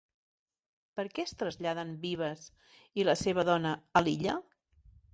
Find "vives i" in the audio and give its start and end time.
2.07-3.09